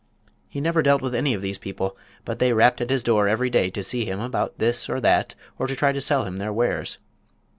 He 0.49 0.59
never 0.61 0.81
dealt 0.81 1.03
with 1.03 1.13
any 1.13 1.35
of 1.35 1.43
these 1.43 1.59
people; 1.59 1.95
but 2.25 2.39
they 2.39 2.53
rapped 2.53 2.81
at 2.81 2.89
his 2.89 3.03
door 3.03 3.27
every 3.27 3.51
day 3.51 3.69
to 3.69 3.83
see 3.83 4.03
him 4.03 4.19
about 4.19 4.57
this 4.57 4.89
or 4.89 4.99
that 4.99 5.35
or 5.59 5.67
to 5.67 5.75
try 5.75 5.91
to 5.91 6.01
sell 6.01 6.25
him 6.25 6.37
their 6.37 6.51
wares. 6.51 6.97